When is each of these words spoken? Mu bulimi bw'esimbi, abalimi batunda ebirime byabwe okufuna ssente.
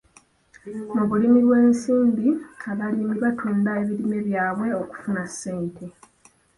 Mu 0.95 1.03
bulimi 1.09 1.39
bw'esimbi, 1.47 2.29
abalimi 2.71 3.15
batunda 3.23 3.69
ebirime 3.81 4.19
byabwe 4.27 4.67
okufuna 4.83 5.23
ssente. 5.31 5.85